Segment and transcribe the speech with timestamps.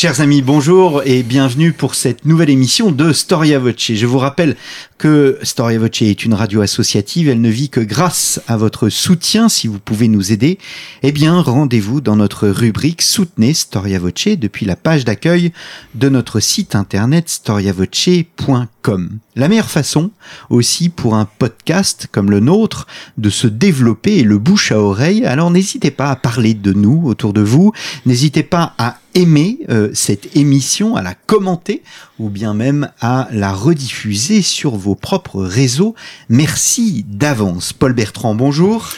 [0.00, 3.94] Chers amis, bonjour et bienvenue pour cette nouvelle émission de Storia Voce.
[3.94, 4.54] Je vous rappelle
[4.96, 9.48] que Storia Voce est une radio associative, elle ne vit que grâce à votre soutien
[9.48, 10.58] si vous pouvez nous aider.
[11.02, 15.52] Eh bien, rendez-vous dans notre rubrique Soutenez Storia Voce depuis la page d'accueil
[15.96, 19.18] de notre site internet storiavoce.com.
[19.34, 20.12] La meilleure façon
[20.48, 25.26] aussi pour un podcast comme le nôtre de se développer est le bouche à oreille.
[25.26, 27.72] Alors n'hésitez pas à parler de nous autour de vous,
[28.06, 31.82] n'hésitez pas à aimer euh, cette émission, à la commenter
[32.20, 35.96] ou bien même à la rediffuser sur vos propres réseaux.
[36.28, 37.72] Merci d'avance.
[37.72, 38.88] Paul Bertrand, bonjour.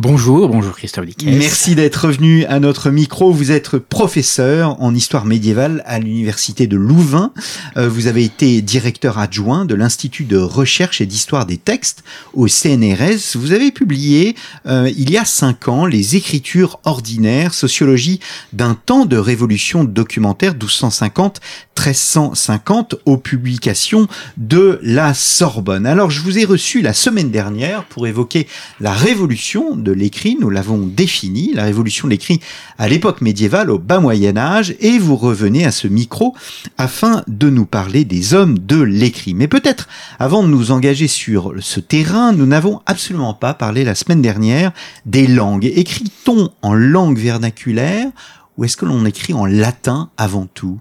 [0.00, 1.36] Bonjour, bonjour Christophe Dickès.
[1.36, 3.32] Merci d'être venu à notre micro.
[3.32, 7.32] Vous êtes professeur en histoire médiévale à l'université de Louvain.
[7.76, 12.46] Euh, vous avez été directeur adjoint de l'Institut de recherche et d'histoire des textes au
[12.46, 13.34] CNRS.
[13.34, 18.20] Vous avez publié euh, il y a cinq ans les écritures ordinaires, sociologie
[18.52, 24.06] d'un temps de révolution documentaire 1250-1350 aux publications
[24.36, 25.86] de la Sorbonne.
[25.86, 28.46] Alors je vous ai reçu la semaine dernière pour évoquer
[28.78, 32.40] la révolution l'écrit, nous l'avons défini, la révolution de l'écrit
[32.78, 36.34] à l'époque médiévale, au bas Moyen Âge, et vous revenez à ce micro
[36.76, 39.34] afin de nous parler des hommes de l'écrit.
[39.34, 43.94] Mais peut-être, avant de nous engager sur ce terrain, nous n'avons absolument pas parlé la
[43.94, 44.72] semaine dernière
[45.06, 45.70] des langues.
[45.74, 48.08] Écrit-on en langue vernaculaire
[48.56, 50.78] ou est-ce que l'on écrit en latin avant tout?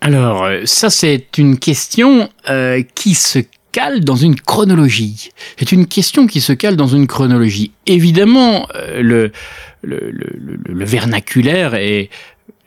[0.00, 3.40] Alors, euh, ça c'est une question euh, qui se
[4.00, 5.30] dans une chronologie.
[5.58, 7.72] C'est une question qui se cale dans une chronologie.
[7.86, 9.30] Évidemment, euh,
[9.82, 12.10] le, vernaculaire est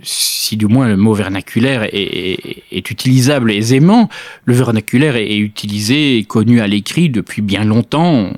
[0.01, 4.07] si du moins le mot vernaculaire est utilisable aisément,
[4.45, 8.31] le vernaculaire est, est utilisé et connu à l'écrit depuis bien longtemps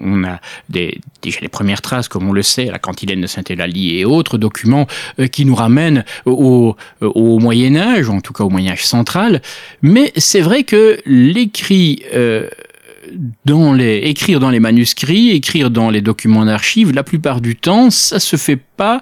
[0.00, 4.04] on a déjà les premières traces, comme on le sait, la cantilène de Saint-Eulalie et
[4.04, 4.86] autres documents
[5.18, 9.42] euh, qui nous ramènent au, au, Moyen Âge, en tout cas au Moyen Âge central.
[9.82, 12.48] Mais c'est vrai que l'écrit euh,
[13.44, 17.90] dans les écrire dans les manuscrits, écrire dans les documents d'archives, la plupart du temps,
[17.90, 19.00] ça se fait pas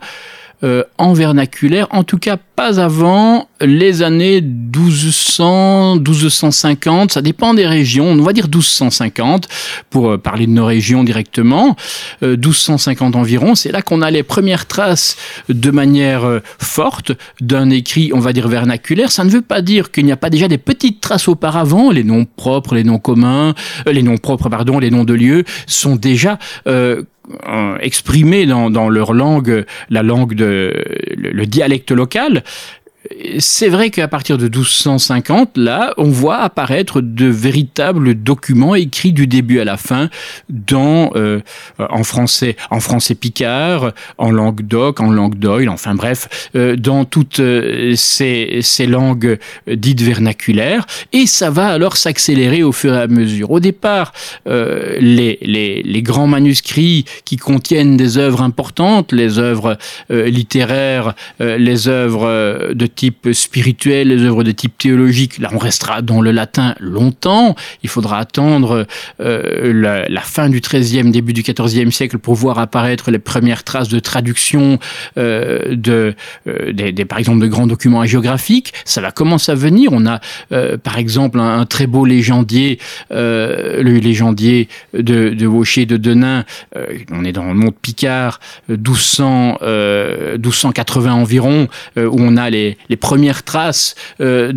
[0.63, 7.67] euh, en vernaculaire, en tout cas pas avant les années 1200, 1250, ça dépend des
[7.67, 9.49] régions, on va dire 1250
[9.91, 11.77] pour euh, parler de nos régions directement,
[12.23, 15.17] 1250 euh, environ, c'est là qu'on a les premières traces
[15.49, 19.11] de manière forte d'un écrit, on va dire vernaculaire.
[19.11, 22.05] Ça ne veut pas dire qu'il n'y a pas déjà des petites traces auparavant, les
[22.05, 23.55] noms propres, les noms communs,
[23.87, 26.39] les noms propres, pardon, les noms de lieux sont déjà
[27.47, 30.85] euh, exprimés dans, dans, leur langue, la langue de
[31.17, 32.43] le dialecte local,
[33.39, 39.27] c'est vrai qu'à partir de 1250, là, on voit apparaître de véritables documents écrits du
[39.27, 40.09] début à la fin
[40.49, 41.41] dans euh,
[41.79, 47.05] en français, en français picard, en langue d'oc, en langue d'oil, enfin bref, euh, dans
[47.05, 53.03] toutes euh, ces, ces langues dites vernaculaires, et ça va alors s'accélérer au fur et
[53.03, 53.51] à mesure.
[53.51, 54.13] Au départ,
[54.47, 59.79] les, les, les, grands manuscrits qui contiennent des œuvres importantes, les œuvres
[60.11, 66.21] littéraires, les œuvres de type spirituel, les œuvres de type théologique, là on restera dans
[66.21, 67.55] le latin longtemps.
[67.82, 68.87] Il faudra attendre
[69.21, 73.88] euh, la, fin du XIIIe, début du XIVe siècle pour voir apparaître les premières traces
[73.88, 74.78] de traduction
[75.19, 76.15] euh, de,
[76.47, 78.72] euh, des, des, par exemple, de grands documents géographiques.
[78.84, 79.91] Ça va commencer à venir.
[79.93, 80.21] On a,
[80.53, 82.78] euh, par exemple, un, très beau légendier,
[83.11, 86.44] euh, le légendier de, de Vaucher de Denain.
[87.11, 89.59] on est dans le monde Picard, 1200,
[90.38, 94.53] 1280 environ, où on a les, les premières traces euh,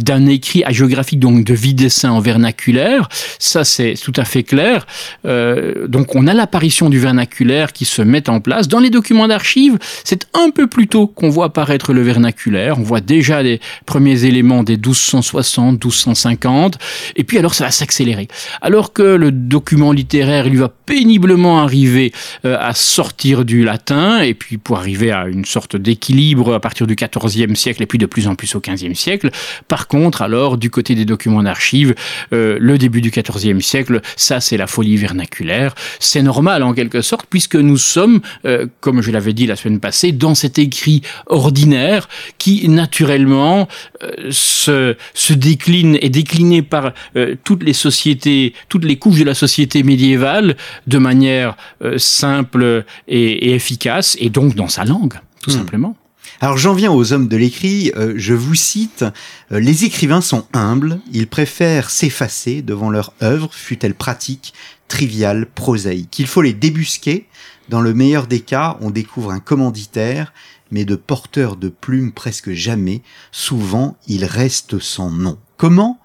[0.00, 3.08] d'un écrit hagiographique, donc de vie dessin en vernaculaire.
[3.38, 4.86] Ça, c'est tout à fait clair.
[5.26, 8.68] Euh, donc, on a l'apparition du vernaculaire qui se met en place.
[8.68, 12.78] Dans les documents d'archives, c'est un peu plus tôt qu'on voit apparaître le vernaculaire.
[12.78, 16.78] On voit déjà les premiers éléments des 1260, 1250.
[17.16, 18.28] Et puis, alors, ça va s'accélérer.
[18.60, 22.12] Alors que le document littéraire, il va péniblement arriver
[22.44, 26.86] euh, à sortir du latin, et puis pour arriver à une sorte d'équilibre à partir
[26.86, 29.30] du XIVe siècle et puis de plus en plus au XVe siècle.
[29.68, 31.94] Par contre, alors, du côté des documents d'archives,
[32.32, 35.74] euh, le début du XIVe siècle, ça c'est la folie vernaculaire.
[36.00, 39.80] C'est normal en quelque sorte puisque nous sommes, euh, comme je l'avais dit la semaine
[39.80, 42.08] passée, dans cet écrit ordinaire
[42.38, 43.68] qui naturellement
[44.02, 49.24] euh, se, se décline et décliné par euh, toutes les sociétés, toutes les couches de
[49.24, 50.56] la société médiévale
[50.86, 51.56] de manière
[51.96, 55.54] simple et, et efficace et donc dans sa langue, tout Hmm.
[55.54, 55.96] simplement.
[56.40, 59.04] Alors j'en viens aux hommes de l'écrit, euh, je vous cite,
[59.52, 64.52] euh, les écrivains sont humbles, ils préfèrent s'effacer devant leur œuvre, fût-elle pratique,
[64.88, 66.18] triviale, prosaïque.
[66.18, 67.28] Il faut les débusquer,
[67.68, 70.32] dans le meilleur des cas, on découvre un commanditaire,
[70.70, 75.38] mais de porteur de plumes presque jamais, souvent il reste sans nom.
[75.56, 76.00] Comment,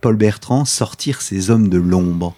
[0.00, 2.36] Paul Bertrand, sortir ces hommes de l'ombre?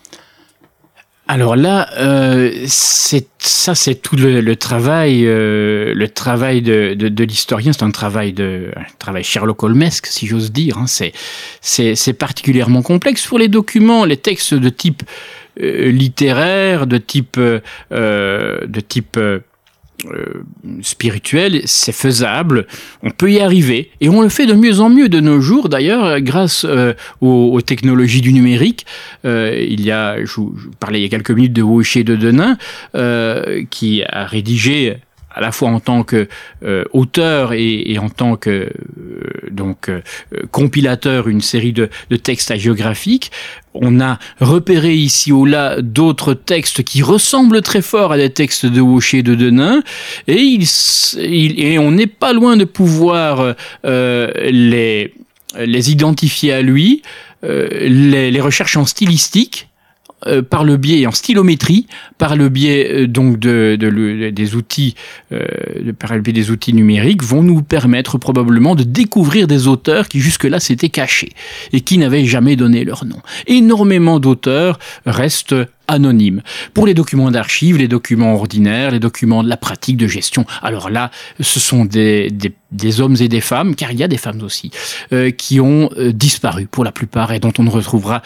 [1.27, 7.73] Alors là, euh, c'est ça, c'est tout le, travail, euh, le travail de, de, l'historien.
[7.73, 10.77] C'est un travail de, un travail Sherlock Holmesque, si j'ose dire.
[10.77, 10.87] Hein.
[10.87, 11.13] C'est,
[11.63, 15.03] c'est, particulièrement complexe pour les documents, les textes de type
[15.61, 19.41] euh, littéraire, de type, euh, de type euh, euh,
[20.83, 22.67] spirituel, c'est faisable,
[23.03, 25.69] on peut y arriver, et on le fait de mieux en mieux de nos jours,
[25.69, 28.87] d'ailleurs, grâce euh, aux, technologies du numérique.
[29.25, 32.17] Euh, il y a, je, vous parlais il y a quelques minutes de Waucher de
[32.17, 32.59] Denain,
[32.95, 34.99] euh, qui a rédigé
[35.35, 36.29] à la fois en tant que
[36.65, 38.71] euh, auteur et, et en tant que euh,
[39.51, 40.01] donc euh,
[40.51, 43.31] compilateur une série de, de textes hagiographiques.
[43.75, 48.67] On a repéré ici ou là d'autres textes qui ressemblent très fort à des textes
[48.67, 49.83] de Waucher et de Denain,
[50.29, 50.63] et, il,
[51.19, 53.55] il- et on n'est pas loin de pouvoir
[53.85, 55.13] euh, les,
[55.59, 57.03] les identifier à lui,
[57.43, 59.69] euh, les, les recherches en stylistique
[60.27, 61.87] euh, par le biais en stylométrie,
[62.19, 64.95] par le biais euh, donc des outils,
[65.33, 65.45] euh,
[66.23, 71.33] des outils numériques, vont nous permettre probablement de découvrir des auteurs qui jusque-là s'étaient cachés
[71.73, 73.19] et qui n'avaient jamais donné leur nom.
[73.47, 75.55] Énormément d'auteurs restent
[75.87, 76.41] anonymes.
[76.73, 80.89] Pour les documents d'archives, les documents ordinaires, les documents de la pratique de gestion, alors
[80.89, 81.11] là,
[81.41, 82.31] ce sont des,
[83.01, 84.71] hommes et des femmes, car il y a des femmes aussi,
[85.37, 88.23] qui ont disparu pour la plupart et dont on ne retrouvera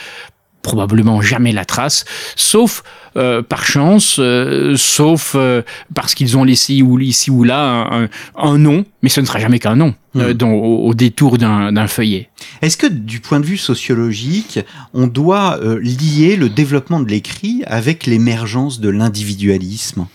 [0.62, 2.05] probablement jamais la trace,
[2.37, 2.82] sauf
[3.16, 5.62] euh, par chance, euh, sauf euh,
[5.94, 7.60] parce qu'ils ont laissé ou, ici ou là
[7.90, 10.32] un, un- un nom, mais ce ne sera jamais qu'un nom Hmm.
[10.32, 12.31] dans- au, au détour d'un feuillet.
[12.62, 14.58] Est-ce que du point de vue sociologique,
[14.94, 20.06] on doit lier le développement de l'écrit avec l'émergence de l'individualisme?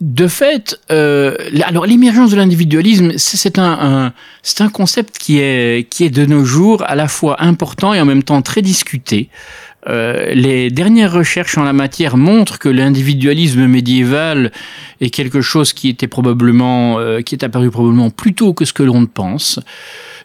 [0.00, 4.12] De fait, euh, alors l'émergence de l'individualisme, c'est un, un-
[4.60, 8.04] un concept qui est, qui est de nos jours à la fois important et en
[8.04, 9.28] même temps très discuté.
[9.86, 14.50] Euh, les dernières recherches en la matière montrent que l'individualisme médiéval
[15.00, 18.72] est quelque chose qui était probablement, euh, qui est apparu probablement plus tôt que ce
[18.72, 19.60] que l'on ne pense.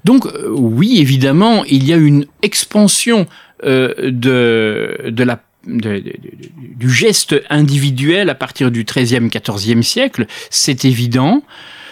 [0.06, 3.28] Donc euh, oui, évidemment, il y a une expansion
[3.66, 5.40] euh, de, de la
[5.70, 11.44] du geste individuel à partir du XIIIe, XIVe siècle, c'est évident.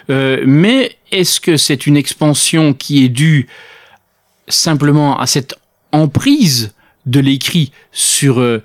[0.10, 3.48] Euh, mais est-ce que c'est une expansion qui est due
[4.48, 5.56] simplement à cette
[5.92, 6.74] emprise
[7.06, 8.64] de l'écrit sur, euh,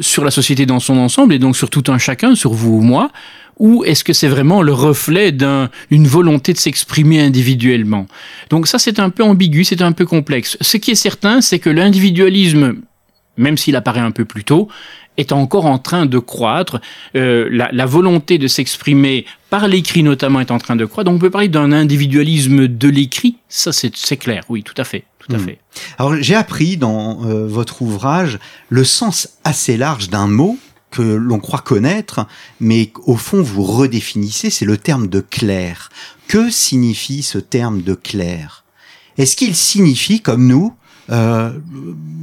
[0.00, 2.80] sur la société dans son ensemble et donc sur tout un chacun, sur vous ou
[2.80, 3.10] moi
[3.58, 8.06] ou est-ce que c'est vraiment le reflet d'une volonté de s'exprimer individuellement?
[8.50, 10.58] Donc ça, c'est un peu ambigu, c'est un peu complexe.
[10.60, 12.74] Ce qui est certain, c'est que l'individualisme,
[13.36, 14.68] même s'il apparaît un peu plus tôt,
[15.16, 16.80] est encore en train de croître.
[17.14, 21.06] Euh, la, la volonté de s'exprimer par l'écrit notamment est en train de croître.
[21.10, 25.04] Donc on peut parler d'un individualisme de l'écrit, ça c'est clair, oui, tout à fait.
[25.18, 25.44] Tout à Hmm.
[25.46, 25.58] fait.
[25.98, 28.38] Alors j'ai appris dans euh, votre ouvrage
[28.68, 30.56] le sens assez large d'un mot
[30.92, 32.26] que l'on croit connaître,
[32.60, 35.90] mais au fond vous redéfinissez, c'est le terme de clair.
[36.28, 38.64] Que signifie ce terme de clair?
[39.18, 40.74] Est-ce qu'il signifie, comme nous,
[41.10, 41.52] euh,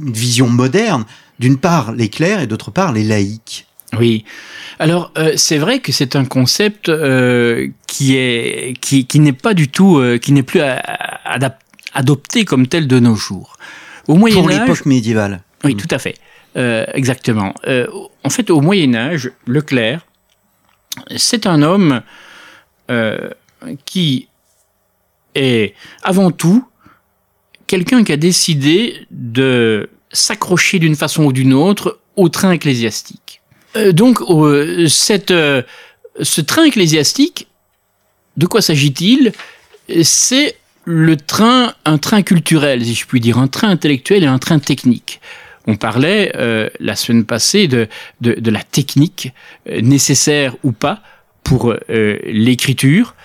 [0.02, 1.04] une vision moderne,
[1.38, 3.66] d'une part les clercs et d'autre part les laïcs
[3.98, 4.24] Oui.
[4.78, 9.54] Alors euh, c'est vrai que c'est un concept euh, qui est qui, qui n'est pas
[9.54, 10.60] du tout qui n'est plus
[11.94, 13.56] adopté comme tel de nos jours.
[14.08, 15.42] Au Moyen Pour Âge, l'époque médiévale.
[15.64, 15.78] oui, Mm.
[15.78, 16.16] tout à fait,
[16.94, 17.54] exactement.
[18.24, 20.04] En fait, au Moyen Âge, le clerc,
[21.16, 22.02] c'est un homme
[23.86, 24.28] qui
[25.34, 26.64] est avant tout
[27.74, 33.40] quelqu'un qui a décidé de s'accrocher d'une façon ou d'une autre au train ecclésiastique.
[33.74, 37.48] Euh, donc, euh, ce train ecclésiastique,
[38.36, 39.32] de quoi s'agit-il?
[40.04, 40.54] C'est
[40.84, 44.60] le train, un train culturel, si je puis dire, un train intellectuel et un train
[44.60, 45.20] technique.
[45.66, 47.88] On parlait euh, la semaine passée de,
[48.20, 49.32] de, la technique
[49.66, 51.02] nécessaire ou pas
[51.42, 53.16] pour l'écriture.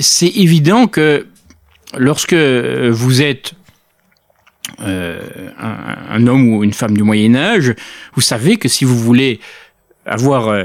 [0.00, 1.26] c'est évident que
[1.96, 3.52] lorsque vous êtes
[4.80, 7.74] euh, un, homme ou une femme du Moyen Âge,
[8.14, 9.40] vous savez que si vous voulez
[10.04, 10.64] avoir euh,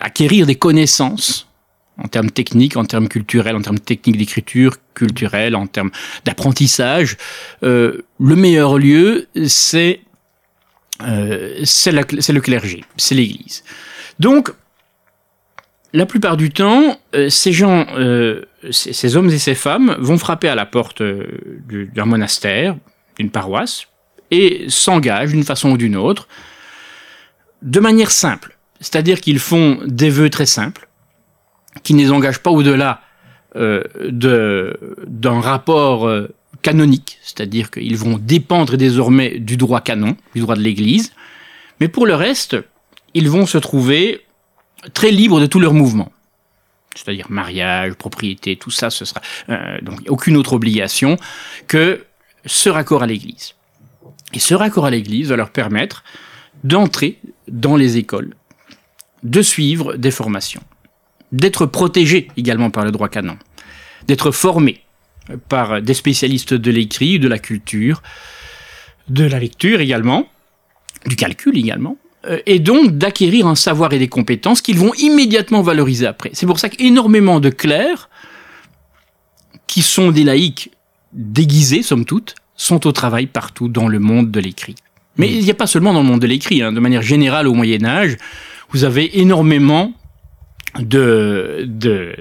[0.00, 1.48] acquérir des connaissances
[1.98, 5.90] en termes techniques, en termes culturels, en termes techniques d'écriture culturelle, en termes
[6.24, 7.16] d'apprentissage,
[7.62, 10.00] euh, le meilleur lieu, c'est
[11.02, 13.64] euh, c'est le clergé, c'est l'Église.
[14.20, 14.52] Donc,
[15.92, 20.48] la plupart du temps, euh, ces gens, euh, ces, hommes et ces femmes vont frapper
[20.48, 21.26] à la porte euh,
[21.94, 22.76] d'un monastère,
[23.18, 23.86] d'une paroisse,
[24.30, 26.28] et s'engagent d'une façon ou d'une autre,
[27.62, 28.56] de manière simple.
[28.80, 30.88] C'est-à-dire qu'ils font des vœux très simples,
[31.82, 33.00] qui ne les engagent pas au-delà
[33.56, 40.56] euh, d'un rapport euh, canonique, c'est-à-dire qu'ils vont dépendre désormais du droit canon, du droit
[40.56, 41.12] de l'Église,
[41.80, 42.56] mais pour le reste,
[43.14, 44.20] ils vont se trouver
[44.94, 46.12] très libres de tous leurs mouvements.
[46.94, 51.16] C'est-à-dire mariage, propriété, tout ça, ce sera euh, donc aucune autre obligation
[51.68, 52.04] que
[52.44, 53.54] ce raccord à l'Église.
[54.34, 56.04] Et ce raccord à l'Église va leur permettre
[56.64, 57.18] d'entrer
[57.48, 58.34] dans les écoles,
[59.22, 60.62] de suivre des formations,
[61.32, 63.38] d'être protégés également par le droit canon,
[64.06, 64.82] d'être formés
[65.48, 68.02] par des spécialistes de l'écrit, de la culture,
[69.08, 70.28] de la lecture également,
[71.06, 71.96] du calcul également,
[72.46, 76.30] et donc d'acquérir un savoir et des compétences qu'ils vont immédiatement valoriser après.
[76.34, 78.08] C'est pour ça qu'énormément de clercs,
[79.66, 80.70] qui sont des laïcs
[81.12, 84.74] déguisés, somme toute, sont au travail partout dans le monde de l'écrit.
[85.16, 86.72] Mais il n'y a pas seulement dans le monde de l'écrit, hein.
[86.72, 88.16] de manière générale au Moyen Âge,
[88.70, 89.92] vous avez énormément
[90.78, 92.14] de, de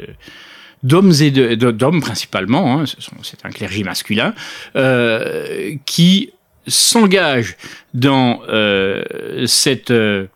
[0.83, 2.85] d'hommes et de, d'hommes principalement, hein,
[3.21, 4.33] c'est un clergé masculin,
[4.75, 6.31] euh, qui
[6.67, 7.57] s'engagent
[7.93, 9.03] dans euh,
[9.45, 10.27] cette euh,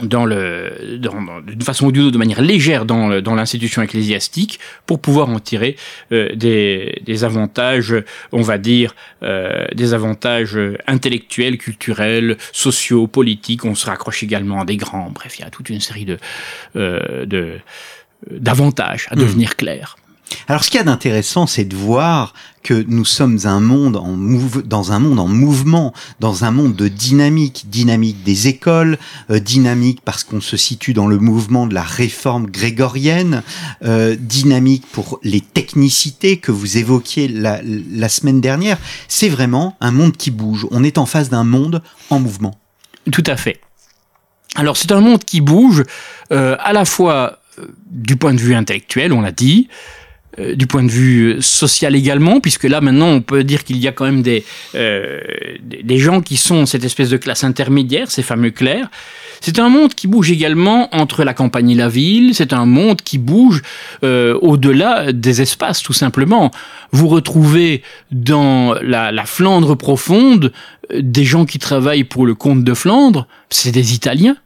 [0.00, 0.98] dans le,
[1.46, 5.38] d'une façon ou d'une autre, de manière légère dans, dans l'institution ecclésiastique, pour pouvoir en
[5.38, 5.76] tirer
[6.12, 7.94] euh, des, des, avantages,
[8.32, 13.64] on va dire, euh, des avantages intellectuels, culturels, sociaux, politiques.
[13.64, 15.10] On se raccroche également à des grands.
[15.10, 16.18] Bref, il y a toute une série de,
[16.76, 17.58] euh, de
[18.30, 19.54] d'avantages à devenir mmh.
[19.54, 19.96] clair.
[20.48, 24.16] Alors, ce qu'il y a d'intéressant, c'est de voir que nous sommes un monde en
[24.64, 28.98] dans un monde en mouvement, dans un monde de dynamique, dynamique des écoles,
[29.30, 33.42] euh, dynamique parce qu'on se situe dans le mouvement de la réforme grégorienne,
[33.84, 38.78] euh, dynamique pour les technicités que vous évoquiez la, semaine dernière.
[39.08, 40.66] C'est vraiment un monde qui bouge.
[40.70, 42.58] On est en face d'un monde en mouvement.
[43.10, 43.60] Tout à fait.
[44.54, 45.82] Alors, c'est un monde qui bouge
[46.30, 47.38] euh, à la fois
[47.90, 49.68] du point de vue intellectuel, on l'a dit,
[50.38, 53.88] euh, du point de vue social également, puisque là maintenant on peut dire qu'il y
[53.88, 55.20] a quand même des, euh,
[55.60, 58.88] des gens qui sont cette espèce de classe intermédiaire, ces fameux clercs.
[59.40, 63.02] C'est un monde qui bouge également entre la campagne et la ville, c'est un monde
[63.02, 63.62] qui bouge
[64.04, 66.52] euh, au-delà des espaces tout simplement.
[66.92, 70.52] Vous retrouvez dans la, la Flandre profonde
[70.92, 74.36] euh, des gens qui travaillent pour le comte de Flandre, c'est des Italiens.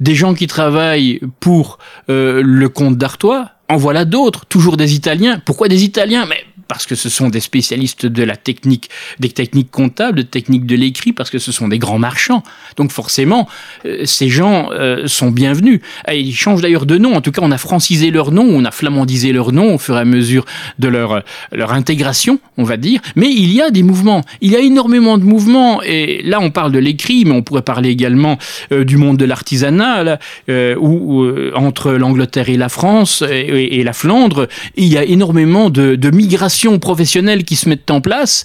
[0.00, 1.78] Des gens qui travaillent pour
[2.08, 5.40] euh, le comte d'Artois, en voilà d'autres, toujours des Italiens.
[5.44, 6.26] Pourquoi des Italiens?
[6.70, 10.76] Parce que ce sont des spécialistes de la technique, des techniques comptables, des techniques de
[10.76, 12.44] l'écrit, parce que ce sont des grands marchands.
[12.76, 13.48] Donc forcément,
[13.86, 15.80] euh, ces gens euh, sont bienvenus.
[16.12, 17.14] Ils changent d'ailleurs de nom.
[17.14, 19.96] En tout cas, on a francisé leur nom, on a flamandisé leur nom au fur
[19.96, 20.44] et à mesure
[20.78, 23.00] de leur, leur intégration, on va dire.
[23.16, 24.22] Mais il y a des mouvements.
[24.40, 25.82] Il y a énormément de mouvements.
[25.82, 28.38] Et là, on parle de l'écrit, mais on pourrait parler également
[28.70, 34.46] euh, du monde de l'artisanat, euh, où, entre l'Angleterre et la France et, la Flandre,
[34.76, 38.44] il y a énormément de migrations professionnelles qui se mettent en place,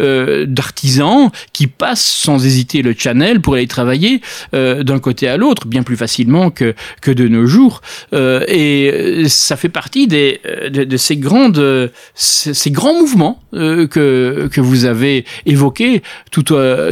[0.00, 4.20] euh, d'artisans qui passent sans hésiter le channel pour aller travailler
[4.54, 7.80] euh, d'un côté à l'autre, bien plus facilement que, que de nos jours.
[8.12, 10.40] Euh, et ça fait partie des,
[10.70, 16.44] de, ces, grandes, ces, grands mouvements que, que vous avez évoqués tout,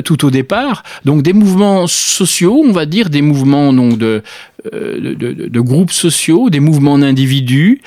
[0.04, 0.82] tout au départ.
[1.04, 4.22] Donc des mouvements sociaux, on va dire, des mouvements donc, de,
[4.72, 7.80] de groupes sociaux, des mouvements d'individus.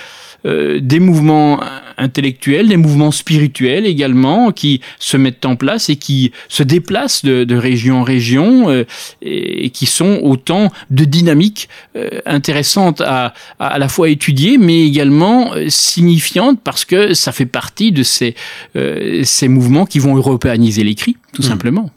[0.45, 1.59] Euh, des mouvements
[1.97, 7.43] intellectuels, des mouvements spirituels également qui se mettent en place et qui se déplacent de,
[7.43, 8.83] de région en région euh,
[9.21, 14.57] et, et, qui sont autant de dynamiques euh, intéressantes à, à, à, la fois étudier
[14.57, 18.35] mais également euh, signifiantes parce que ça fait partie de ces,
[18.75, 21.45] euh, ces mouvements qui vont européaniser l'écrit tout mmh.
[21.45, 21.91] simplement.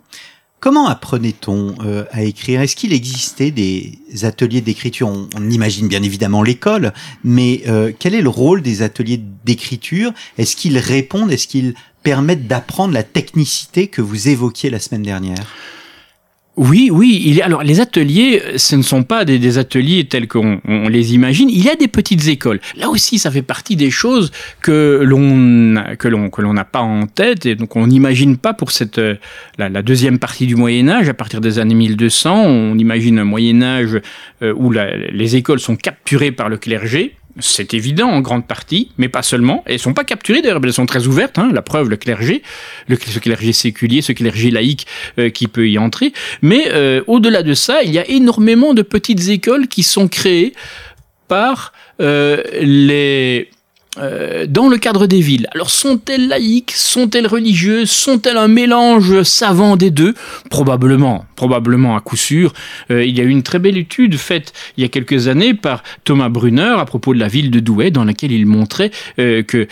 [0.60, 2.60] Comment apprenait-on euh, à écrire?
[2.60, 5.08] Est-ce qu'il existait des ateliers d'écriture?
[5.08, 10.12] On, imagine bien évidemment l'école, mais euh, quel est le rôle des ateliers d'écriture?
[10.36, 11.30] Est-ce qu'ils répondent?
[11.30, 15.46] Est-ce qu'ils permettent d'apprendre la technicité que vous évoquiez la semaine dernière?
[16.58, 17.22] Oui, oui.
[17.24, 21.48] Il alors les ateliers, ce ne sont pas des, ateliers tels qu'on on les imagine.
[21.48, 22.58] Il y a des petites écoles.
[22.76, 25.22] Là aussi, ça fait partie des choses que l'on
[26.52, 29.00] n'a pas en tête et donc on n'imagine pas pour cette
[29.56, 32.44] la, la, deuxième partie du Moyen Âge à partir des années 1200.
[32.44, 34.00] On imagine un Moyen Âge
[34.42, 39.08] euh, où les écoles sont capturées par le clergé c'est évident en grande partie, mais
[39.08, 39.62] pas seulement.
[39.66, 41.38] Elles sont pas capturées d'ailleurs, elles sont très ouvertes.
[41.38, 42.42] Hein, la preuve, le clergé,
[42.88, 44.86] le, clergé séculier, ce clergé laïque
[45.18, 46.12] euh, qui peut y entrer.
[46.42, 50.52] Mais euh, au-delà de ça, il y a énormément de petites écoles qui sont créées
[51.28, 53.50] par euh, les
[53.98, 55.48] euh, dans le cadre des villes.
[55.52, 56.72] Alors sont-elles laïques?
[56.72, 57.90] Sont-elles religieuses?
[57.90, 60.14] Sont-elles un mélange savant des deux?
[60.50, 62.52] Probablement, probablement à coup sûr.
[62.90, 65.54] Euh, il y a eu une très belle étude faite il y a quelques années
[65.54, 69.42] par Thomas Brunner à propos de la ville de Douai, dans laquelle il montrait euh,
[69.42, 69.68] que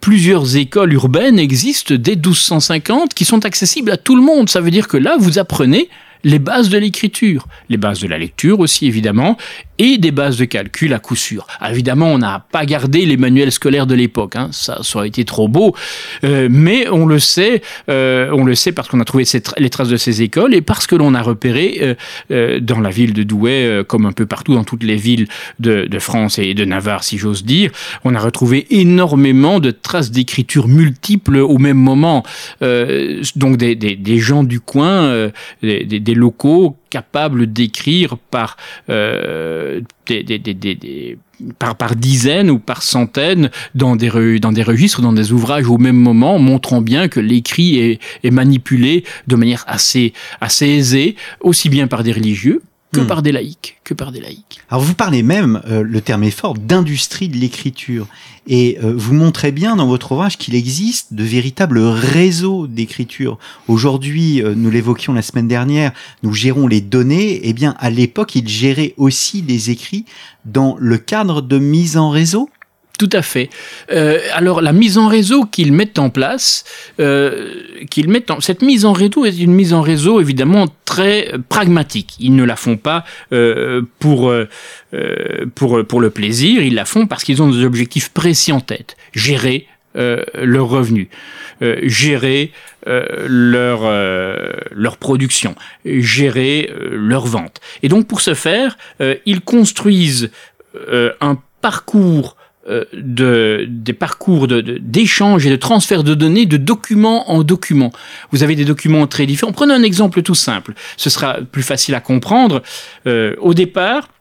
[0.00, 4.48] plusieurs écoles urbaines existent dès 1250 qui sont accessibles à tout le monde.
[4.48, 5.88] Ça veut dire que là, vous apprenez
[6.24, 9.36] les bases de l'écriture, les bases de la lecture aussi évidemment,
[9.80, 11.46] et des bases de calcul à coup sûr.
[11.66, 15.24] Évidemment, on n'a pas gardé les manuels scolaires de l'époque, hein, ça, ça aurait été
[15.24, 15.74] trop beau,
[16.22, 19.24] euh, mais on le sait, euh, on le sait parce qu'on a trouvé
[19.56, 21.94] les traces de ces écoles et parce que l'on a repéré euh,
[22.30, 25.28] euh dans la ville de Douai, euh, comme un peu partout dans toutes les villes
[25.60, 27.70] de, de France et de Navarre, si j'ose dire,
[28.04, 32.22] on a retrouvé énormément de traces d'écriture multiples au même moment.
[32.60, 35.30] Euh, donc des, des, des, gens du coin,
[35.62, 38.56] des, des locaux capable d'écrire par,
[38.88, 41.18] euh, des,
[41.58, 45.96] par dizaines ou par centaines dans des, dans des registres, dans des ouvrages au même
[45.96, 51.86] moment, montrant bien que l'écrit est, est manipulé de manière assez, assez aisée, aussi bien
[51.86, 52.60] par des religieux
[52.92, 53.06] que hmm.
[53.06, 54.60] par des laïcs, que par des laïcs.
[54.68, 58.06] Alors vous parlez même, euh, le terme est fort, d'industrie de l'écriture.
[58.46, 63.38] Et euh, vous montrez bien dans votre ouvrage qu'il existe de véritables réseaux d'écriture.
[63.68, 65.92] Aujourd'hui, euh, nous l'évoquions la semaine dernière,
[66.22, 67.40] nous gérons les données.
[67.44, 70.04] Eh bien, à l'époque, ils géraient aussi des écrits
[70.44, 72.48] dans le cadre de mise en réseau
[73.00, 73.48] tout à fait.
[73.92, 76.64] Euh, alors la mise en réseau qu'ils mettent en place,
[77.00, 77.54] euh,
[77.90, 78.42] qu'ils mettent en...
[78.42, 82.16] cette mise en réseau est une mise en réseau évidemment très pragmatique.
[82.18, 84.46] Ils ne la font pas euh, pour, euh,
[85.54, 88.98] pour, pour le plaisir, ils la font parce qu'ils ont des objectifs précis en tête.
[89.14, 89.66] Gérer
[89.96, 91.08] euh, leur revenu,
[91.62, 92.52] euh, gérer
[92.86, 93.80] euh, leur,
[94.72, 95.54] leur production,
[95.86, 97.62] gérer leur vente.
[97.82, 98.76] Et donc pour ce faire,
[99.24, 100.30] ils construisent
[101.20, 107.30] un parcours euh, de, des parcours d'échange de, et de transfert de données de document
[107.30, 107.90] en document.
[108.32, 109.52] Vous avez des documents très différents.
[109.52, 110.74] Prenez un exemple tout simple.
[110.96, 112.62] Ce sera plus facile à comprendre.
[113.06, 114.19] Euh, au départ, euh,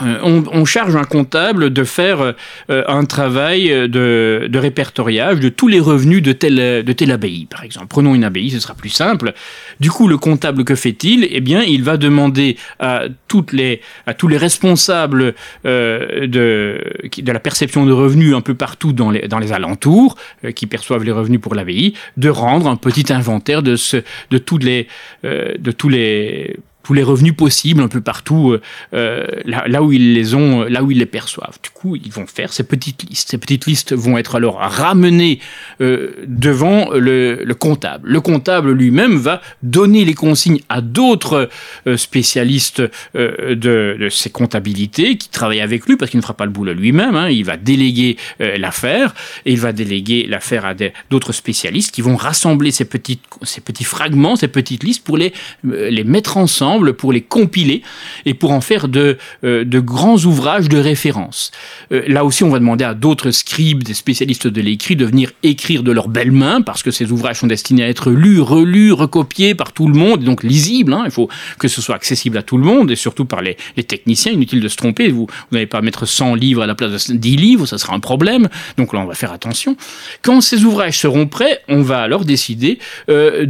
[0.00, 2.34] on, on, charge un comptable de faire
[2.70, 7.46] euh, un travail de, de, répertoriage de tous les revenus de telle, de telle abbaye,
[7.46, 7.86] par exemple.
[7.88, 9.32] Prenons une abbaye, ce sera plus simple.
[9.80, 11.26] Du coup, le comptable, que fait-il?
[11.30, 15.34] Eh bien, il va demander à, toutes les, à tous les responsables
[15.66, 16.82] euh, de,
[17.16, 20.66] de la perception de revenus un peu partout dans les, dans les alentours, euh, qui
[20.66, 23.98] perçoivent les revenus pour l'abbaye, de rendre un petit inventaire de, ce,
[24.30, 24.88] de, toutes les,
[25.24, 28.60] euh, de tous les tous les revenus possibles un peu partout euh,
[28.94, 31.58] euh, là, où ils les ont, là où ils les perçoivent.
[31.62, 33.30] Du coup, ils vont faire ces petites listes.
[33.30, 35.40] Ces petites listes vont être alors ramenées
[35.80, 38.08] euh, devant le, le, comptable.
[38.08, 41.48] Le comptable lui-même va donner les consignes à d'autres
[41.86, 42.82] euh, spécialistes
[43.16, 46.52] euh, de, de, ces comptabilités qui travaillent avec lui parce qu'il ne fera pas le
[46.52, 47.16] boulot lui-même.
[47.16, 47.28] Hein.
[47.28, 49.14] Il va déléguer l'affaire
[49.44, 50.74] et il va déléguer l'affaire à
[51.10, 55.32] d'autres spécialistes qui vont rassembler ces, petites, ces petits fragments, ces petites listes pour les,
[55.64, 57.82] les mettre ensemble pour les compiler
[58.26, 61.50] et pour en faire de, euh, grands ouvrages de référence.
[61.92, 65.30] Euh, là aussi, on va demander à d'autres scribes, des spécialistes de l'écrit, de venir
[65.42, 68.92] écrire de leurs belles mains, parce que ces ouvrages sont destinés à être lus, relus,
[68.92, 70.92] recopiés par tout le monde, donc lisibles.
[70.92, 71.02] Hein.
[71.04, 71.28] Il faut
[71.58, 74.32] que ce soit accessible à tout le monde, et surtout par les, techniciens.
[74.32, 77.16] Inutile de se tromper, vous, vous n'allez pas mettre 100 livres à la place de
[77.16, 78.48] 10 livres, ça sera un problème.
[78.76, 79.76] Donc là, on va faire attention.
[80.22, 82.78] Quand ces ouvrages seront prêts, on va alors décider
[83.08, 83.46] euh,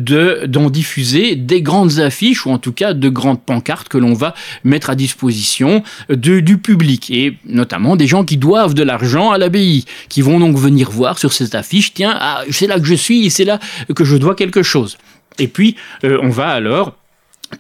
[0.47, 4.35] d'en diffuser des grandes affiches, ou en tout cas de grandes pancartes que l'on va
[4.65, 9.39] mettre à disposition de, du public et notamment des gens qui doivent de l'argent à
[9.39, 12.95] l'abbaye, qui vont donc venir voir sur cette affiche, tiens, ah, c'est là que je
[12.95, 13.59] suis c'est là
[13.95, 14.99] que je dois quelque chose.
[15.39, 16.97] Et puis, euh, on va alors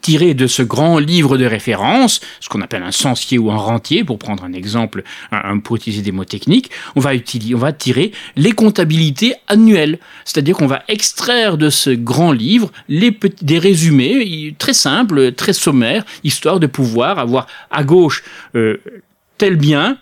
[0.00, 4.04] tiré de ce grand livre de référence, ce qu'on appelle un censier ou un rentier,
[4.04, 7.18] pour prendre un exemple, un, pour utiliser des mots techniques, on va,
[7.72, 9.98] tirer les comptabilités annuelles.
[10.24, 16.60] C'est-à-dire qu'on va extraire de ce grand livre des résumés très simples, très sommaires, histoire
[16.60, 18.22] de pouvoir avoir à gauche
[18.54, 18.78] euh,
[19.38, 19.98] tel bien,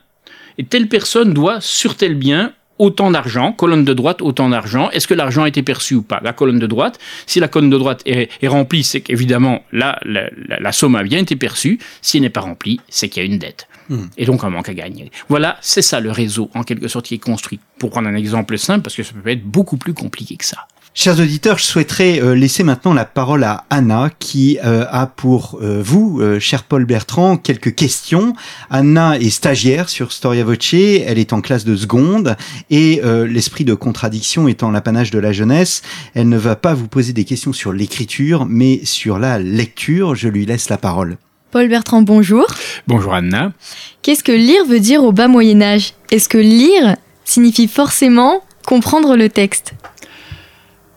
[0.59, 4.91] et telle personne doit sur tel bien autant d'argent, colonne de droite, autant d'argent.
[4.91, 6.21] Est-ce que l'argent a été perçu ou pas?
[6.23, 10.73] La colonne de droite, si la colonne de droite est, remplie, c'est qu'évidemment, là, la,
[10.73, 11.79] somme a bien été perçue.
[12.03, 13.69] Si elle n'est pas remplie, c'est qu'il y a une dette.
[13.89, 14.07] Hmm.
[14.17, 15.11] Et donc un manque à gagner.
[15.29, 17.61] Voilà, c'est ça le réseau, en quelque sorte, qui est construit.
[17.79, 20.67] Pour prendre un exemple simple, parce que ça peut être beaucoup plus compliqué que ça.
[20.99, 25.59] Chers auditeurs, je souhaiterais euh, laisser maintenant la parole à Anna qui euh, a pour
[25.61, 28.33] euh, vous, cher Paul Bertrand, quelques questions.
[28.71, 32.35] Anna est stagiaire sur Storia Voce, elle est en classe de seconde
[32.71, 35.83] et l'esprit de contradiction étant l'apanage de la jeunesse,
[36.15, 40.15] elle ne va pas vous poser des questions sur l'écriture mais sur la lecture.
[40.15, 41.19] Je lui laisse la parole.
[41.51, 42.47] Paul Bertrand, bonjour.
[42.87, 43.53] Bonjour Anna.
[44.01, 45.93] Qu'est-ce que lire veut dire au bas Moyen Âge?
[46.11, 49.75] Est-ce que lire signifie forcément comprendre le texte?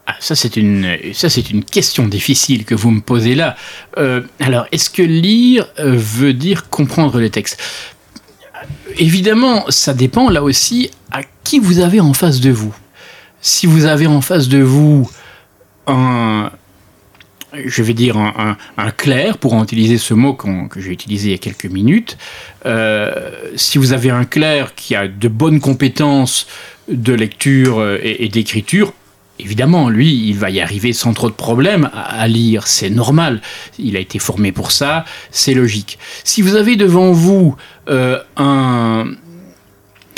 [0.10, 3.56] Ah, ça, c'est une, question difficile que vous me posez là.
[4.00, 7.62] Euh, alors, est-ce que lire euh, veut dire comprendre les textes
[8.98, 12.76] Évidemment, ça dépend là aussi à qui vous avez en face de vous.
[13.40, 15.08] Si vous avez en face de vous
[15.86, 16.50] un,
[17.54, 21.32] je vais dire un, un, clerc, pour en utiliser ce mot que j'ai utilisé il
[21.34, 22.18] y a quelques minutes,
[22.66, 26.48] euh, si vous avez un clerc qui a de bonnes compétences
[26.88, 28.94] de lecture et d'écriture,
[29.40, 33.42] Évidemment, lui, il va y arriver sans trop de problèmes à, lire, c'est normal.
[33.78, 35.98] Il a été formé pour ça, c'est logique.
[36.26, 37.56] Si vous avez devant vous
[37.90, 39.08] euh, un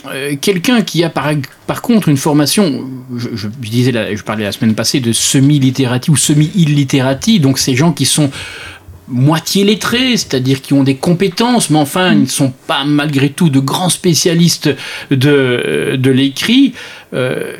[0.07, 4.99] euh, quelqu'un qui a par, contre une formation, je, disais, je parlais la semaine passée
[4.99, 8.31] de semi-littératie ou semi-illittératie, donc ces gens qui sont
[9.07, 13.49] moitié lettrés, c'est-à-dire qui ont des compétences, mais enfin, ils ne sont pas malgré tout
[13.49, 14.69] de grands spécialistes
[15.09, 16.73] de, de l'écrit.
[17.13, 17.55] Euh,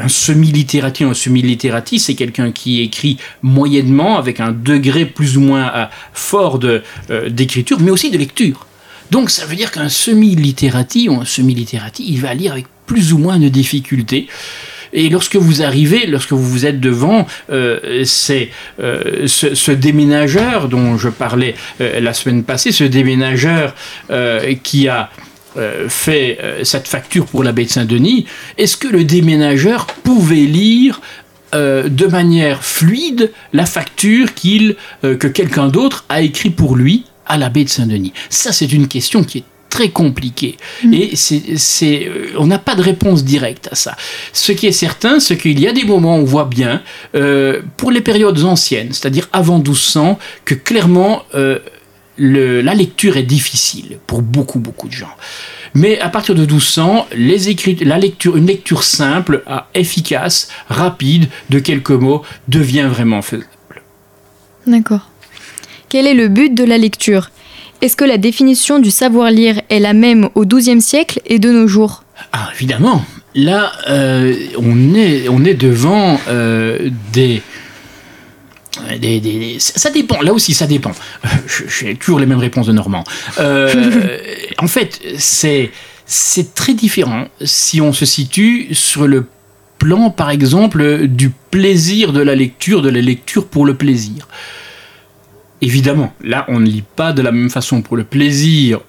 [0.00, 5.70] un semi-littératie, un semi-littératie, c'est quelqu'un qui écrit moyennement, avec un degré plus ou moins
[5.74, 6.80] euh, fort euh,
[7.28, 8.66] d'écriture, mais aussi de lecture.
[9.10, 13.18] Donc ça veut dire qu'un semi-littératie ou un semi-littératie, il va lire avec plus ou
[13.18, 14.26] moins de difficulté.
[14.94, 18.04] Et lorsque vous arrivez, lorsque vous êtes devant euh,
[18.80, 23.74] euh, ce, déménageur dont je parlais euh, la semaine passée, ce déménageur
[24.62, 25.10] qui a
[25.88, 28.26] fait cette facture pour la baie de Saint-Denis,
[28.58, 31.00] est-ce que le déménageur pouvait lire
[31.52, 37.50] de manière fluide la facture qu'il, que quelqu'un d'autre a écrit pour lui à la
[37.50, 38.12] baie de Saint-Denis?
[38.30, 40.56] Ça, c'est une question qui est très compliqué.
[40.84, 40.94] Mm.
[40.94, 43.96] Et c'est, euh, on n'a pas de réponse directe à ça.
[44.32, 46.80] Ce qui est certain, c'est qu'il y a des moments où on voit bien,
[47.16, 51.58] euh, pour les périodes anciennes, c'est-à-dire avant 1200, que clairement euh,
[52.16, 55.16] le, la lecture est difficile pour beaucoup, beaucoup de gens.
[55.74, 59.42] Mais à partir de 1200, les écrits, la lecture, une lecture simple,
[59.74, 63.48] efficace, rapide, de quelques mots, devient vraiment faisable.
[64.68, 65.10] D'accord.
[65.88, 67.30] Quel est le but de la lecture?
[67.80, 71.66] Est-ce que la définition du savoir-lire est la même au XIIe siècle et de nos
[71.66, 72.04] jours?
[72.32, 73.04] Ah, évidemment.
[73.34, 77.42] Là, euh, on, est, on est devant euh, des,
[79.58, 80.92] ça dépend, là aussi ça dépend.
[81.68, 83.04] J'ai toujours les mêmes réponses de Normand.
[83.38, 84.18] Euh,
[84.58, 85.70] en fait, c'est,
[86.06, 89.26] c'est très différent si on se situe sur le
[89.78, 94.28] plan, par exemple, du plaisir de la lecture, de la lecture pour le plaisir.
[95.64, 98.80] Évidemment, là, on ne lit pas de la même façon pour le plaisir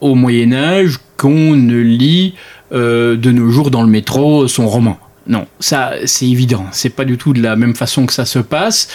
[0.00, 2.34] au Moyen Âge qu'on ne lit
[2.72, 4.98] euh, de nos jours dans le métro son roman.
[5.28, 8.40] Non, ça c'est évident, c'est pas du tout de la même façon que ça se
[8.40, 8.88] passe.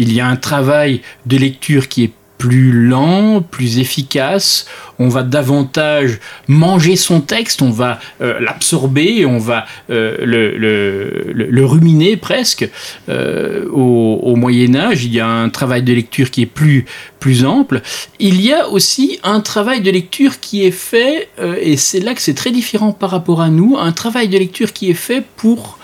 [0.00, 2.12] Il y a un travail de lecture qui est
[2.46, 4.66] plus lent, plus efficace.
[5.00, 12.16] On va davantage manger son texte, on va euh, l'absorber, on va euh, le, ruminer
[12.16, 12.68] presque.
[13.08, 16.84] Euh, au, Moyen Âge, il y a un travail de lecture qui est plus,
[17.18, 17.82] plus ample.
[18.20, 21.28] Il y a aussi un travail de lecture qui est fait,
[21.60, 24.72] et c'est là que c'est très différent par rapport à nous, un travail de lecture
[24.72, 25.78] qui est fait pour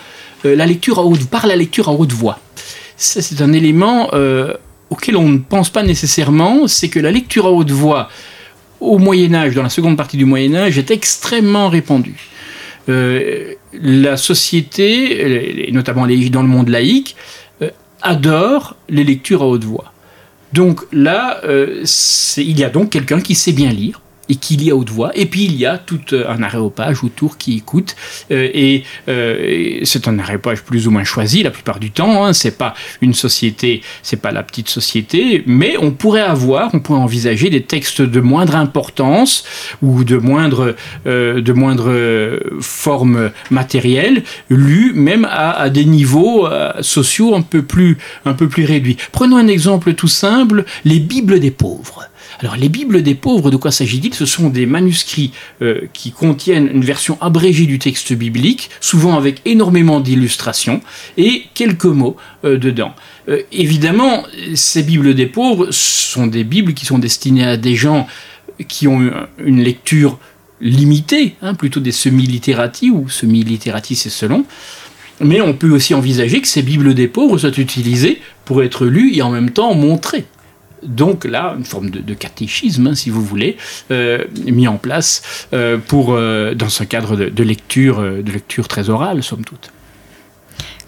[0.45, 2.39] la lecture haute, par la lecture à haute voix.
[2.95, 4.11] Ça, c'est un élément
[4.89, 8.09] auquel on ne pense pas nécessairement, c'est que la lecture à haute voix
[8.79, 12.29] au Moyen Âge, dans la seconde partie du Moyen Âge, est extrêmement répandue.
[12.89, 17.15] Euh, la société, notamment dans le monde laïque,
[17.61, 17.69] euh,
[18.01, 19.93] adore les lectures à haute voix.
[20.51, 21.83] Donc là, euh,
[22.37, 25.11] il y a donc quelqu'un qui sait bien lire, et qui lit à haute voix.
[25.15, 27.95] Et puis il y a tout euh, un aréopage autour qui écoute.
[28.31, 28.49] Euh,
[29.07, 32.25] euh, et c'est un aréopage plus ou moins choisi la plupart du temps.
[32.25, 32.33] Hein.
[32.33, 36.99] C'est pas une société, c'est pas la petite société, mais on pourrait avoir, on pourrait
[36.99, 39.43] envisager des textes de moindre importance
[39.81, 46.47] ou de moindre, de moindre forme matérielle lus même à, des niveaux
[46.81, 48.97] sociaux un peu plus, un peu plus réduits.
[49.11, 52.09] Prenons un exemple tout simple, les Bibles des pauvres.
[52.39, 54.12] Alors les Bibles des pauvres, de quoi s'agit-il?
[54.13, 59.41] Ce sont des manuscrits euh, qui contiennent une version abrégée du texte biblique, souvent avec
[59.45, 60.81] énormément d'illustrations
[61.17, 62.93] et quelques mots euh, dedans.
[63.29, 64.23] Euh, évidemment,
[64.55, 68.07] ces Bibles des pauvres sont des Bibles qui sont destinées à des gens
[68.67, 70.19] qui ont une lecture
[70.61, 74.45] limitée, hein, plutôt des semi-littératis, ou semi-littératis c'est selon.
[75.19, 79.15] Mais on peut aussi envisager que ces Bibles des pauvres soient utilisées pour être lues
[79.15, 80.25] et en même temps montrées
[80.85, 83.57] donc là, une forme de, catéchisme, hein, si vous voulez,
[83.91, 88.89] euh, mis en place euh, pour, euh, dans ce cadre de, lecture, de lecture très
[88.89, 89.71] orale, somme toute.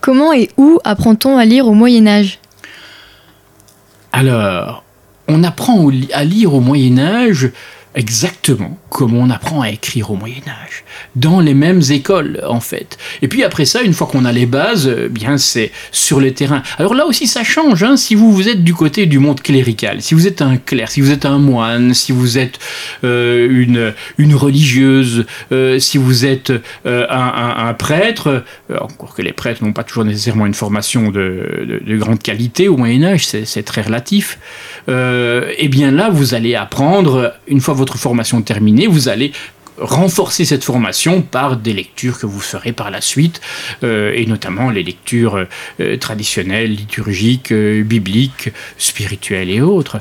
[0.01, 2.39] Comment et où apprend-on à lire au Moyen Âge?
[4.11, 4.83] Alors,
[5.27, 7.51] on apprend à lire au Moyen Âge
[7.95, 10.83] exactement comme on apprend à écrire au Moyen Âge,
[11.15, 12.97] dans les mêmes écoles en fait.
[13.21, 16.33] Et puis après ça, une fois qu'on a les bases, euh, bien c'est sur le
[16.33, 16.63] terrain.
[16.77, 20.01] Alors là aussi ça change, hein, si vous, vous êtes du côté du monde clérical,
[20.01, 22.59] si vous êtes un clerc, si vous êtes un moine, si vous êtes
[23.03, 26.53] euh, une, une religieuse, euh, si vous êtes
[26.85, 28.43] un, prêtre,
[28.79, 32.77] encore que les prêtres n'ont pas toujours nécessairement une formation de, de, grande qualité au
[32.77, 34.37] Moyen Âge, c'est très relatif,
[34.87, 39.31] eh bien là vous allez apprendre, une fois votre formation terminée, vous allez
[39.77, 43.41] renforcer cette formation par des lectures que vous ferez par la suite,
[43.83, 45.45] euh, et notamment les lectures
[45.79, 49.99] euh, traditionnelles, liturgiques, euh, bibliques, spirituelles et autres.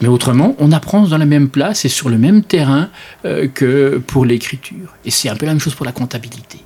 [0.00, 2.90] Mais autrement, on apprend dans la même place et sur le même terrain
[3.22, 4.92] que pour l'écriture.
[5.04, 6.58] Et c'est un peu la même chose pour la comptabilité.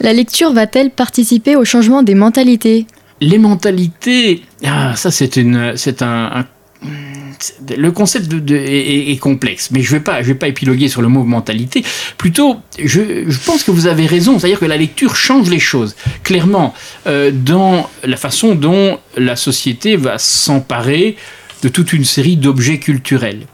[0.00, 2.86] La lecture va-t-elle participer au changement des mentalités?
[3.20, 5.38] Les mentalités, ah, ça c'est
[6.02, 6.46] un
[7.76, 11.24] le concept est, complexe, mais je vais, pas, je vais pas épiloguer sur le mot
[11.24, 11.84] mentalité.
[12.18, 15.96] Plutôt, je, pense que vous avez raison, c'est-à-dire que la lecture change les choses.
[16.22, 16.74] Clairement,
[17.06, 21.16] euh, dans la façon dont la société va s'emparer
[21.62, 23.46] de toute une série d'objets culturels.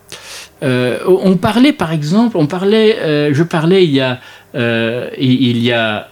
[0.62, 4.20] Euh, on parlait, par exemple, on parlait, euh, je parlais il y a,
[5.18, 6.08] il, y a,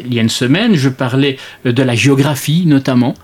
[0.00, 3.14] il y a une semaine, je parlais de la géographie notamment,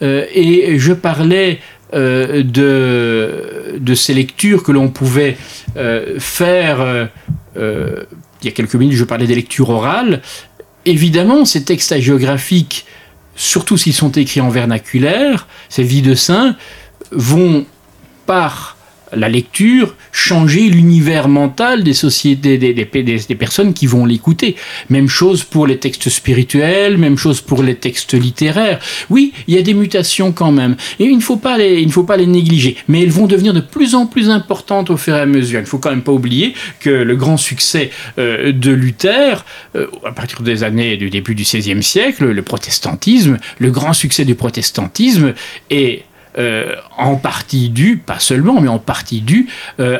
[0.00, 1.58] et je parlais
[1.94, 5.38] euh, de, de ces lectures que l'on pouvait
[5.78, 7.08] euh, faire.
[7.56, 8.04] Euh,
[8.42, 10.20] il y a quelques minutes, je parlais des lectures orales.
[10.84, 12.84] Évidemment, ces textes géographiques,
[13.36, 16.56] surtout s'ils sont écrits en vernaculaire, ces vies de saints,
[17.10, 17.64] vont
[18.26, 18.76] par
[19.14, 24.56] la lecture changer l'univers mental des sociétés, des, des, personnes qui vont l'écouter.
[24.90, 28.78] Même chose pour les textes spirituels, même chose pour les textes littéraires.
[29.10, 30.76] Oui, il y a des mutations quand même.
[30.98, 32.76] Et il ne faut pas les, il ne faut pas les négliger.
[32.88, 35.60] Mais elles vont devenir de plus en plus importantes au fur et à mesure.
[35.60, 39.44] Il ne faut quand même pas oublier que le grand succès euh, de Luther,
[39.76, 44.24] euh, à partir des années du début du XVIe siècle, le protestantisme, le grand succès
[44.24, 45.34] du protestantisme
[45.70, 46.04] est
[46.38, 49.48] euh, en partie dû, pas seulement, mais en partie dû
[49.80, 49.98] euh,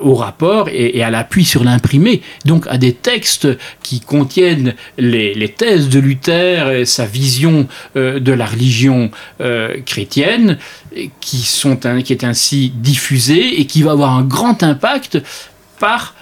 [0.00, 3.48] au rapport et, à l'appui sur l'imprimé, donc à des textes
[3.82, 9.10] qui contiennent les, thèses de Luther et sa vision euh, de la religion
[9.84, 10.58] chrétienne,
[11.20, 15.18] qui, sont qui est ainsi diffusée et qui va avoir un grand impact
[15.80, 16.14] par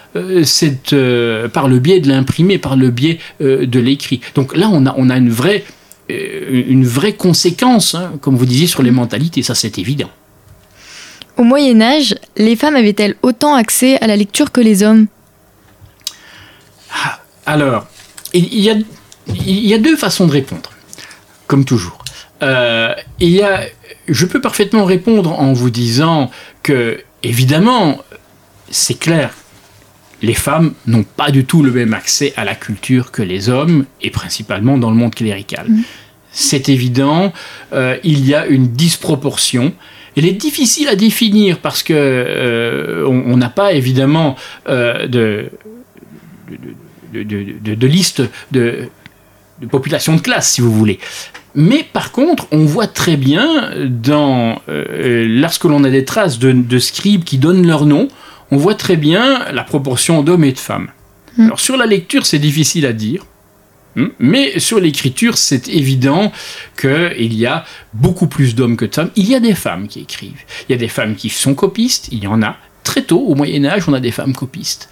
[0.44, 4.20] cette, le biais de l'imprimé, par le biais de l'écrit.
[4.34, 5.64] Donc là, on a, une vraie
[6.50, 10.10] une vraie conséquence, hein, comme vous disiez, sur les mentalités, ça c'est évident.
[11.36, 15.06] Au Moyen Âge, les femmes avaient-elles autant accès à la lecture que les hommes?
[16.92, 17.86] Ah, Alors,
[18.34, 18.74] il y, a,
[19.28, 20.70] il y, a, deux façons de répondre,
[21.46, 22.04] comme toujours.
[22.42, 23.62] Euh, il y a,
[24.08, 26.30] je peux parfaitement répondre en vous disant
[26.62, 27.98] que, évidemment,
[28.70, 29.34] c'est clair,
[30.22, 33.86] les femmes n'ont pas du tout le même accès à la culture que les hommes,
[34.00, 35.66] et principalement dans le monde clérical.
[35.68, 35.82] Mm.
[36.32, 37.32] C'est évident,
[37.72, 39.72] euh, il y a une disproportion.
[40.16, 44.36] Elle est difficile à définir parce que euh, on n'a pas évidemment
[44.68, 45.50] euh, de,
[47.12, 48.88] de, liste de,
[49.70, 50.98] population de classe, si vous voulez.
[51.54, 57.24] Mais par contre, on voit très bien dans lorsque l'on a des traces de, scribes
[57.24, 58.08] qui donnent leur nom,
[58.50, 60.88] on voit très bien la proportion d'hommes et de femmes.
[61.36, 61.46] Hmm.
[61.46, 63.24] Alors sur la lecture, c'est difficile à dire.
[63.96, 66.32] Hmm, mais sur l'écriture, c'est évident
[66.80, 69.10] qu'il y a beaucoup plus d'hommes que de femmes.
[69.16, 70.42] Il y a des femmes qui écrivent.
[70.68, 72.08] Il y a des femmes qui sont copistes.
[72.10, 74.88] Il y en a très tôt, au Moyen Âge, on a des femmes copistes.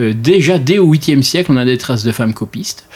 [0.00, 2.86] Euh, déjà dès au 8e siècle, on a des traces de femmes copistes.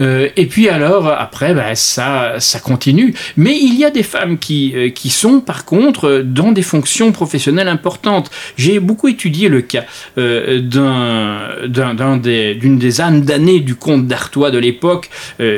[0.00, 3.14] Euh, et puis alors, après, ben, ça, ça continue.
[3.36, 7.12] Mais il y a des femmes qui, euh, qui sont, par contre, dans des fonctions
[7.12, 8.30] professionnelles importantes.
[8.56, 9.84] J'ai beaucoup étudié le cas
[10.18, 15.10] euh, d'un, d'un, des, d'une des âmes damnées du conte d'Artois de l'époque.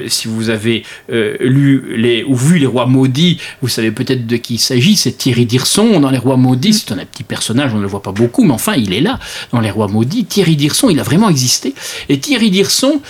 [0.06, 4.54] si vous avez lu les, ou vu Les Rois Maudits, vous savez peut-être de qui
[4.54, 4.96] il s'agit.
[4.96, 6.74] C'est Thierry Dirson dans Les Rois Maudits.
[6.74, 9.18] C'est un petit personnage, on ne le voit pas beaucoup, mais enfin, il est là
[9.52, 10.24] dans Les Rois Maudits.
[10.24, 11.74] Thierry Dirson, il a vraiment existé.
[12.08, 13.00] Et Thierry Dirson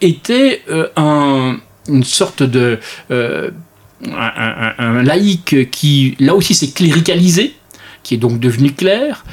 [0.00, 0.33] était
[0.96, 2.78] un, une sorte de...
[3.10, 7.54] Un, laïc qui, là aussi, s'est cléricalisé,
[8.02, 9.24] qui est donc devenu clerc,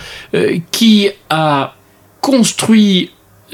[0.71, 1.75] qui a
[2.21, 3.11] construit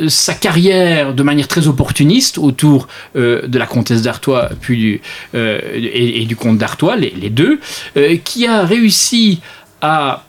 [0.09, 5.01] sa carrière de manière très opportuniste autour de la comtesse d'Artois puis
[5.33, 7.59] et, du comte d'Artois, les, deux,
[8.23, 9.39] qui a réussi
[9.81, 10.23] à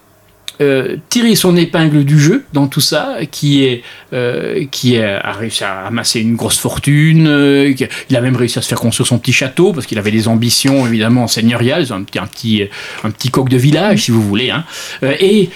[0.60, 5.62] euh, tirer son épingle du jeu dans tout ça, qui est euh, qui a réussi
[5.62, 7.26] à amasser une grosse fortune.
[7.28, 7.72] Euh,
[8.10, 10.26] il a même réussi à se faire construire son petit château parce qu'il avait des
[10.26, 12.64] ambitions évidemment seigneuriales, un petit un petit
[13.04, 14.50] un petit coq de village si vous voulez.
[14.50, 14.64] Hein.
[15.02, 15.50] et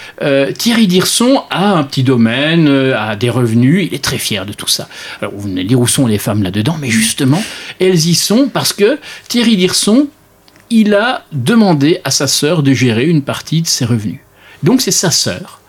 [0.57, 4.69] Thierry Dirson a un petit domaine, a des revenus, il est très fier de tout
[4.69, 4.89] ça.
[5.21, 7.43] Alors vous venez dire où sont les femmes là-dedans, mais justement
[7.81, 10.09] elles y sont parce que Thierry Dirson
[10.71, 14.21] il a demandé à sa sœur de gérer une partie de ses revenus.
[14.63, 15.61] Donc c'est sa sœur.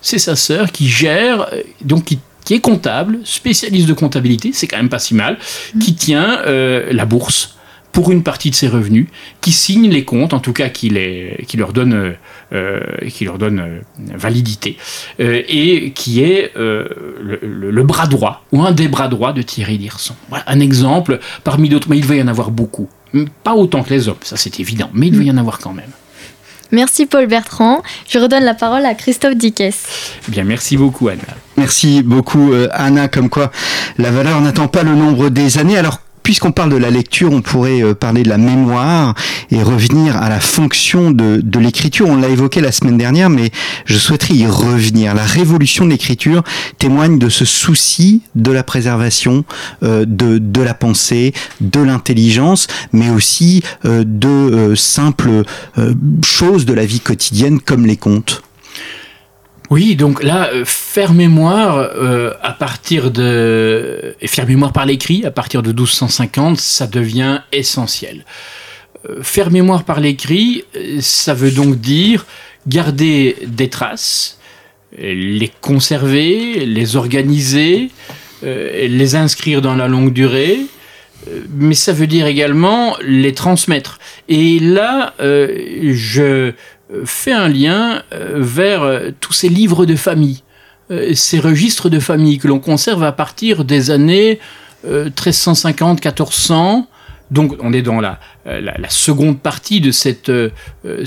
[0.00, 2.18] C'est sa sœur qui gère, euh, donc qui,
[2.50, 5.38] est comptable, spécialiste de comptabilité, c'est quand même pas si mal,
[5.80, 7.56] qui tient euh, la bourse
[7.90, 9.06] pour une partie de ses revenus,
[9.40, 12.16] qui signe les comptes, en tout cas qui, les, qui leur donne,
[12.52, 13.82] euh, qui leur donne
[14.14, 14.76] validité,
[15.20, 20.16] et qui est le, bras droit, ou un des bras droits de Thierry Dirson.
[20.28, 22.88] Voilà un exemple parmi d'autres, mais il va y en avoir beaucoup.
[23.44, 25.72] Pas autant que les hommes, ça c'est évident, mais il va y en avoir quand
[25.72, 25.92] même.
[26.74, 27.82] Merci Paul Bertrand.
[28.08, 29.84] Je redonne la parole à Christophe Dickès.
[30.26, 31.22] Eh bien, merci beaucoup Anna.
[31.56, 33.52] Merci beaucoup euh, Anna, comme quoi
[33.96, 35.78] la valeur n'attend pas le nombre des années.
[35.78, 39.14] Alors puisqu'on parle de la lecture, on pourrait euh, parler de la mémoire
[39.52, 42.08] et revenir à la fonction de, l'écriture.
[42.08, 43.52] On l'a évoqué la semaine dernière, mais
[43.84, 45.14] je souhaiterais y revenir.
[45.14, 46.42] La révolution de l'écriture
[46.78, 49.44] témoigne de ce souci de la préservation
[49.82, 55.44] euh, de, de la pensée, de l'intelligence, mais aussi euh, de simples
[56.24, 58.42] choses de la vie quotidienne comme les contes.
[59.70, 65.30] Oui, donc là, euh, faire mémoire euh, à partir de faire mémoire par l'écrit à
[65.30, 68.26] partir de 1250, ça devient essentiel.
[69.08, 70.64] Euh, faire mémoire par l'écrit,
[71.00, 72.26] ça veut donc dire
[72.66, 74.38] garder des traces,
[74.98, 77.90] les conserver, les organiser,
[78.42, 80.60] les inscrire dans la longue durée,
[81.50, 83.98] mais ça veut dire également les transmettre.
[84.28, 86.52] Et là, je
[87.04, 90.42] fait un lien euh, vers euh, tous ces livres de famille,
[90.90, 94.38] euh, ces registres de famille que l'on conserve à partir des années
[94.86, 96.84] 1350-1400.
[97.30, 100.30] Donc on est dans la, la, seconde partie de cette,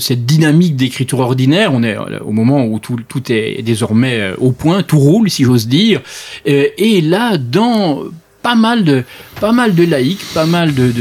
[0.00, 1.72] cette dynamique d'écriture ordinaire.
[1.72, 5.68] On est au moment où tout, tout, est désormais au point, tout roule si j'ose
[5.68, 6.00] dire.
[6.44, 8.02] Et là, dans
[8.42, 9.04] pas mal de,
[9.40, 10.92] pas mal de laïcs, pas mal de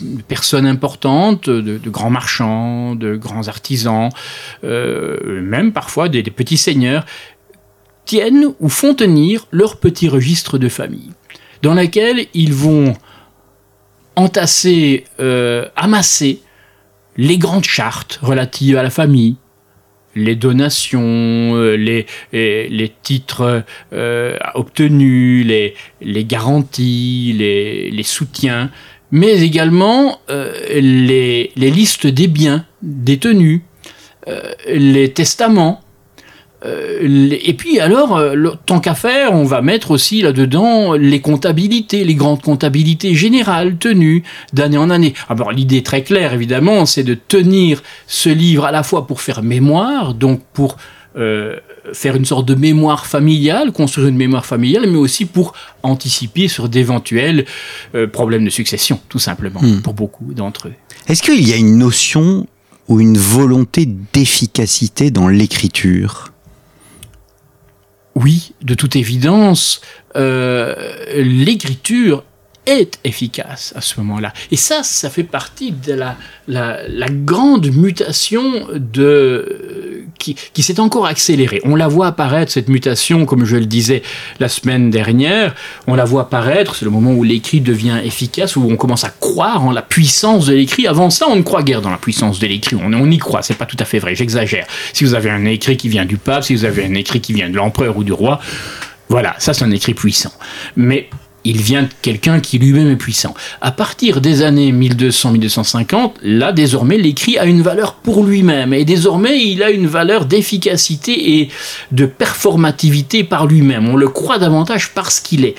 [0.00, 4.10] de personnes importantes, de, grands marchands, de grands artisans,
[4.64, 7.04] euh, même parfois des, petits seigneurs,
[8.04, 11.10] tiennent ou font tenir leur petit registre de famille,
[11.62, 12.94] dans lequel ils vont
[14.16, 16.40] entasser, euh, amasser
[17.16, 19.36] les grandes chartes relatives à la famille,
[20.16, 21.02] les donations,
[21.56, 23.64] euh, les, titres
[24.54, 25.46] obtenus,
[26.00, 28.70] les, garanties, les soutiens,
[29.14, 33.60] mais également euh, les, listes des biens détenus,
[34.26, 35.82] euh, les testaments.
[36.64, 38.20] Euh, et puis alors,
[38.66, 44.24] tant qu'à faire, on va mettre aussi là-dedans les comptabilités, les grandes comptabilités générales tenues
[44.52, 45.14] d'année en année.
[45.28, 49.44] Alors l'idée très claire, évidemment, c'est de tenir ce livre à la fois pour faire
[49.44, 50.76] mémoire, donc pour
[51.16, 51.58] euh,
[51.92, 56.68] faire une sorte de mémoire familiale, construire une mémoire familiale, mais aussi pour anticiper sur
[56.68, 57.44] d'éventuels
[57.94, 59.82] euh, problèmes de succession, tout simplement, hmm.
[59.82, 60.74] pour beaucoup d'entre eux.
[61.06, 62.46] Est-ce qu'il y a une notion
[62.88, 66.32] ou une volonté d'efficacité dans l'écriture?
[68.14, 69.80] Oui, de toute évidence,
[70.16, 70.74] euh,
[71.16, 72.24] l'écriture
[72.66, 74.32] est efficace à ce moment-là.
[74.50, 76.16] Et ça, ça fait partie de la,
[76.48, 81.60] la, grande mutation de, qui, qui s'est encore accélérée.
[81.64, 84.02] On la voit apparaître, cette mutation, comme je le disais
[84.40, 85.54] la semaine dernière,
[85.86, 89.10] on la voit apparaître, c'est le moment où l'écrit devient efficace, où on commence à
[89.10, 90.86] croire en la puissance de l'écrit.
[90.86, 93.42] Avant ça, on ne croit guère dans la puissance de l'écrit, on, on y croit,
[93.42, 94.66] c'est pas tout à fait vrai, j'exagère.
[94.92, 97.32] Si vous avez un écrit qui vient du pape, si vous avez un écrit qui
[97.32, 98.40] vient de l'empereur ou du roi,
[99.08, 100.32] voilà, ça c'est un écrit puissant.
[100.76, 101.08] Mais
[101.44, 103.34] il vient de quelqu'un qui lui-même est puissant.
[103.60, 108.72] À partir des années 1200-1250, là, désormais, l'écrit a une valeur pour lui-même.
[108.72, 111.48] Et désormais, il a une valeur d'efficacité et
[111.92, 113.88] de performativité par lui-même.
[113.88, 115.54] On le croit davantage parce qu'il est.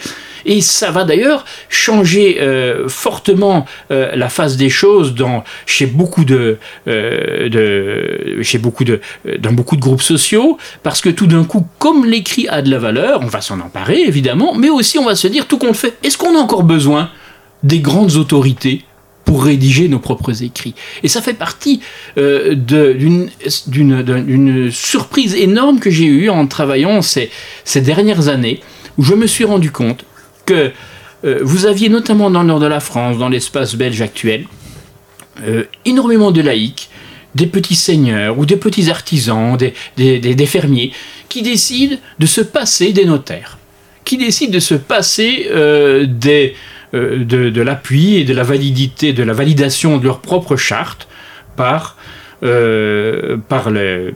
[0.45, 6.23] Et ça va d'ailleurs changer euh, fortement euh, la face des choses dans, chez beaucoup
[6.23, 9.01] de, euh, chez beaucoup de,
[9.39, 12.77] dans beaucoup de groupes sociaux, parce que tout d'un coup, comme l'écrit a de la
[12.77, 15.97] valeur, on va s'en emparer évidemment, mais aussi on va se dire tout compte fait,
[16.03, 17.09] est-ce qu'on a encore besoin
[17.63, 18.83] des grandes autorités
[19.23, 20.75] pour rédiger nos propres écrits?
[21.01, 21.81] Et ça fait partie
[22.15, 23.31] d'une
[24.69, 27.31] surprise énorme que j'ai eue en travaillant ces,
[27.63, 28.61] ces dernières années,
[28.99, 30.05] où je me suis rendu compte
[30.45, 30.71] que
[31.23, 34.45] euh, vous aviez notamment dans le nord de la France, dans l'espace belge actuel,
[35.43, 36.89] euh, énormément de laïcs,
[37.33, 40.91] des petits seigneurs ou des petits artisans, des, fermiers,
[41.27, 43.57] qui décident de se passer des notaires,
[44.05, 49.97] qui décident de se passer euh, de l'appui et de la validité, de la validation
[49.97, 51.09] de leur propre charte
[51.57, 51.94] par
[52.43, 54.13] euh, par, les,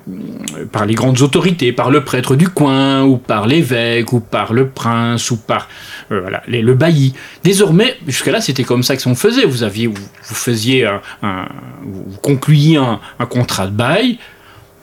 [0.74, 4.68] par les grandes autorités, par le prêtre du coin, ou par l'évêque, ou par le
[4.68, 5.70] prince, ou par
[6.12, 7.14] euh, voilà, le bailli.
[7.46, 9.46] Désormais, jusqu'à là, c'était comme ça que on faisait.
[9.46, 11.48] Vous aviez, vous, faisiez un,
[11.82, 13.00] vous concluiez un,
[13.30, 14.20] contrat de bail.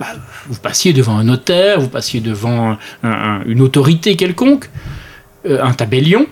[0.00, 0.06] Bah,
[0.48, 4.70] vous passiez devant un notaire, vous passiez devant une autorité quelconque,
[5.46, 6.26] euh, un tabellion.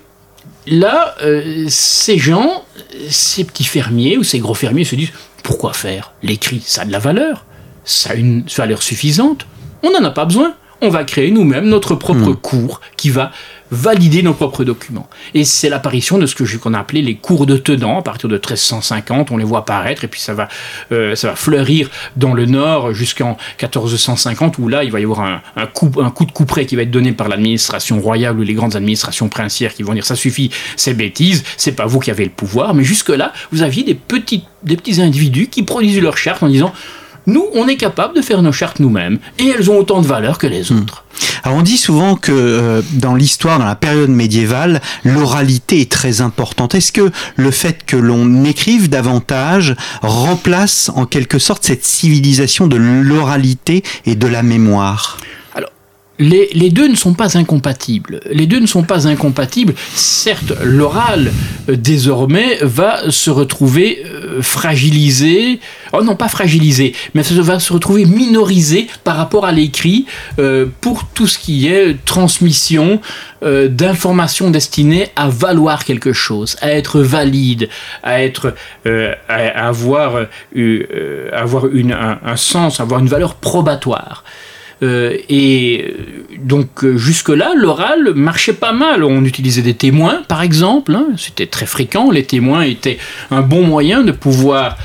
[0.67, 1.15] Là,
[1.69, 2.65] ces gens,
[3.11, 5.13] ces petits fermiers ou ces gros fermiers se disent
[5.45, 6.13] pourquoi faire?
[6.25, 7.45] L'écrit, ça a de la valeur,
[7.85, 9.47] ça a une valeur suffisante,
[9.85, 10.55] on n'en a pas besoin.
[10.81, 12.37] On va créer nous-mêmes notre propre hmm.
[12.37, 13.31] cours qui va
[13.71, 15.09] valider nos propres documents.
[15.35, 17.99] Et c'est l'apparition de ce que qu'on a appelé les cours de tenant.
[17.99, 20.49] À partir de 1350, on les voit apparaître et puis ça va,
[20.93, 25.21] euh, ça va fleurir dans le nord jusqu'en 1450 où là, il va y avoir
[25.21, 28.55] un, coup, un coup de couperet qui va être donné par l'administration royale ou les
[28.55, 32.25] grandes administrations princières qui vont dire ça suffit, c'est bêtise, c'est pas vous qui avez
[32.25, 32.75] le pouvoir.
[32.75, 36.73] Mais jusque-là, vous aviez des petits, des petits individus qui produisent leur charte en disant
[37.27, 40.39] nous, on est capable de faire nos chartes nous-mêmes et elles ont autant de valeur
[40.39, 40.79] que les hmm.
[40.81, 41.05] autres.
[41.43, 46.21] Alors on dit souvent que euh, dans l'histoire, dans la période médiévale, l'oralité est très
[46.21, 46.75] importante.
[46.75, 52.77] Est-ce que le fait que l'on écrive davantage remplace en quelque sorte cette civilisation de
[52.77, 55.19] l'oralité et de la mémoire?
[56.19, 58.21] Les, deux ne sont pas incompatibles.
[58.31, 59.75] Les deux ne sont pas incompatibles.
[59.95, 61.33] Certes, l'oral,
[61.69, 65.59] euh, désormais, va se retrouver euh, fragilisé.
[65.93, 70.07] Oh non, pas fragilisé, mais va se retrouver minorisé par rapport à l'écrit
[70.39, 73.01] euh, pour tout ce qui est transmission
[73.69, 77.69] d'informations destinées à valoir quelque chose, à être valide,
[78.03, 78.55] à être,
[79.29, 80.29] à avoir,
[81.31, 84.25] avoir une, un, un sens, avoir une valeur probatoire.
[84.85, 89.03] Euh, et euh, donc euh, jusque-là, l'oral marchait pas mal.
[89.03, 90.95] On utilisait des témoins, par exemple.
[90.95, 91.07] Hein.
[91.17, 92.11] C'était très fréquent.
[92.11, 92.99] Les témoins étaient
[93.31, 94.77] un bon moyen de pouvoir,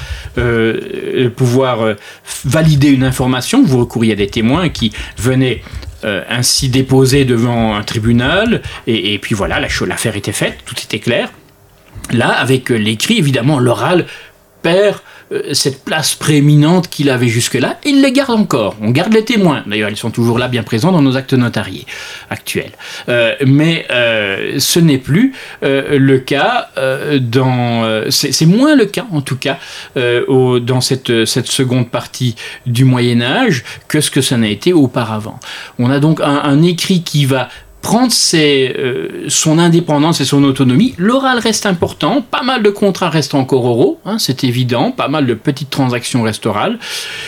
[2.46, 3.62] valider une information.
[3.64, 5.62] Vous recouriez à des témoins qui venaient
[6.04, 8.62] ainsi déposer devant un tribunal.
[8.88, 11.30] Et, puis voilà, l'affaire était faite, tout était clair.
[12.12, 14.06] Là, avec l'écrit, évidemment, l'oral
[14.62, 15.00] perd
[15.54, 18.76] cette place prééminente qu'il avait jusque-là, il les garde encore.
[18.82, 19.64] On garde les témoins.
[19.68, 21.86] D'ailleurs, ils sont toujours là, bien présents dans nos actes notariés
[22.30, 22.72] actuels.
[23.10, 26.70] Euh, mais euh, ce n'est plus le cas
[27.20, 28.06] dans...
[28.10, 29.60] c'est moins le cas, en tout cas,
[29.96, 35.40] dans cette, cette seconde partie du Moyen Âge que ce que ça n'a été auparavant.
[35.78, 37.50] On a donc un écrit qui va
[37.82, 40.94] prendre euh, son indépendance et son autonomie.
[40.98, 45.26] L'oral reste important, pas mal de contrats restent encore oraux, hein, c'est évident, pas mal
[45.26, 46.78] de petites transactions restent orales,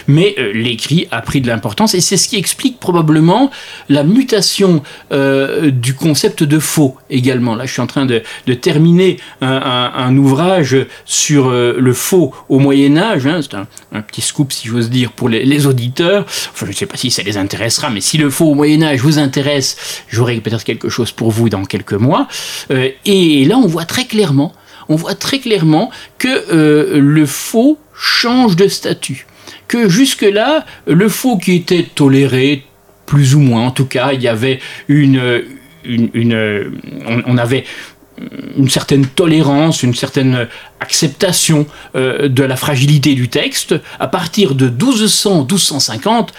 [0.08, 3.50] mais euh, l'écrit a pris de l'importance et c'est ce qui explique probablement
[3.88, 7.56] la mutation euh, du concept de faux également.
[7.56, 8.22] Là, je suis en train de,
[8.62, 10.76] terminer un, ouvrage
[11.06, 15.30] sur le faux au Moyen Âge, hein, c'est un, petit scoop si j'ose dire pour
[15.30, 18.46] les, auditeurs, enfin je ne sais pas si ça les intéressera, mais si le faux
[18.46, 22.28] au Moyen Âge vous intéresse, j'aurais peut-être quelque chose pour vous dans quelques mois.
[22.72, 24.54] Euh, et là, on voit très clairement,
[24.90, 29.26] on voit très clairement que euh, le faux change de statut.
[29.68, 32.66] Que jusque-là, le faux qui était toléré,
[33.06, 35.44] plus ou moins, en tout cas, il y avait une,
[35.86, 36.72] une,
[37.26, 37.64] on, avait
[38.58, 40.48] une certaine tolérance, une certaine
[40.80, 41.66] acceptation
[41.96, 43.76] euh, de la fragilité du texte.
[44.00, 46.30] À partir de 1200-1250,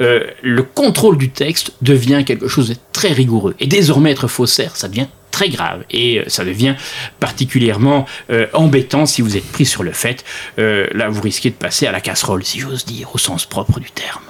[0.00, 3.54] euh, le contrôle du texte devient quelque chose de très rigoureux.
[3.60, 6.74] Et désormais, être faussaire, ça devient très grave et euh, ça devient
[7.20, 10.24] particulièrement euh, embêtant si vous êtes pris sur le fait.
[10.56, 13.90] là, vous risquez de passer à la casserole, si j'ose dire, au sens propre du
[13.90, 14.22] terme.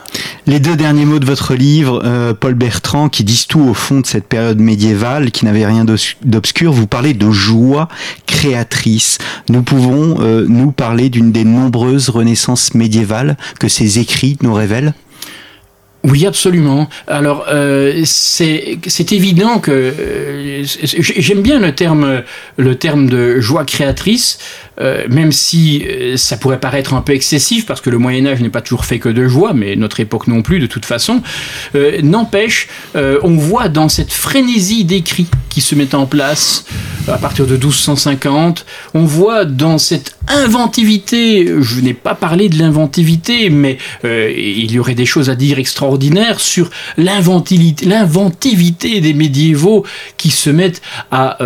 [0.47, 4.07] Les deux derniers mots de votre livre, Paul Bertrand, qui disent tout au fond de
[4.07, 5.85] cette période médiévale, qui n'avait rien
[6.25, 7.89] d'obscur, vous parlez de joie
[8.27, 9.19] créatrice.
[9.51, 14.95] Nous pouvons nous parler d'une des nombreuses renaissances médiévales que ces écrits nous révèlent?
[16.05, 16.89] Oui, absolument.
[17.09, 22.23] Alors, euh, c'est évident que euh, j'aime bien le terme,
[22.57, 24.39] le terme de joie créatrice,
[24.81, 28.41] euh, même si euh, ça pourrait paraître un peu excessif, parce que le Moyen Âge
[28.41, 31.23] n'est pas toujours fait que de joie, mais notre époque non plus, de toute façon.
[31.75, 36.65] Euh, n'empêche, on voit dans cette frénésie d'écrits qui se met en place
[37.09, 43.49] à partir de 1250, on voit dans cette inventivité, je n'ai pas parlé de l'inventivité,
[43.49, 46.69] mais il y aurait des choses à dire extraordinaires sur
[46.99, 49.87] l'inventivité des médiévaux
[50.19, 51.39] qui se mettent à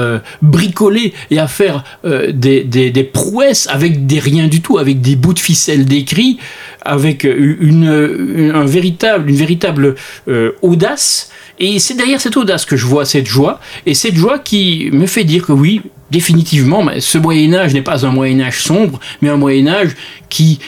[0.42, 3.04] bricoler et à faire des, des, des
[3.68, 6.38] avec des rien du tout, avec des bouts de ficelle d'écrit,
[6.82, 9.94] avec une, un véritable, une véritable
[10.28, 11.30] euh, audace.
[11.58, 15.06] Et c'est derrière cette audace que je vois cette joie, et cette joie qui me
[15.06, 19.28] fait dire que oui, définitivement, ce Moyen Âge n'est pas un Moyen Âge sombre, mais
[19.28, 19.90] un Moyen Âge
[20.28, 20.58] qui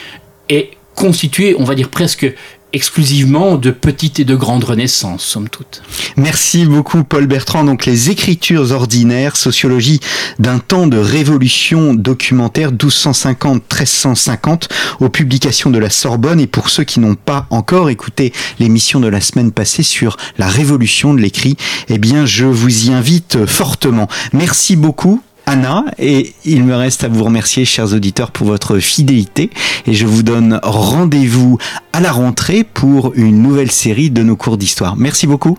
[0.49, 2.31] est constitué, on va dire presque
[2.75, 5.81] exclusivement de petites et de grandes renaissances, somme toute.
[6.17, 7.63] Merci beaucoup, Paul Bertrand.
[7.63, 10.01] Donc, les écritures ordinaires, sociologie
[10.39, 14.67] d'un temps de révolution documentaire 1250-1350
[14.99, 16.41] aux publications de la Sorbonne.
[16.41, 20.47] Et pour ceux qui n'ont pas encore écouté l'émission de la semaine passée sur la
[20.47, 21.55] révolution de l'écrit,
[21.87, 24.09] eh bien, je vous y invite fortement.
[24.33, 25.21] Merci beaucoup.
[25.45, 29.49] Anna et il me reste à vous remercier chers auditeurs pour votre fidélité
[29.85, 31.57] et je vous donne rendez-vous
[31.93, 34.95] à la rentrée pour une nouvelle série de nos cours d'histoire.
[34.95, 35.57] Merci beaucoup.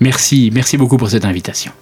[0.00, 1.72] Merci, merci beaucoup pour cette invitation.